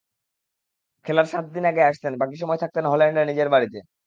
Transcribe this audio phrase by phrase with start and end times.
[1.05, 3.77] খেলার সাত দিন আগে আসতেন, বাকি সময় থাকতেন হল্যান্ডে নিজের বাড়িতে।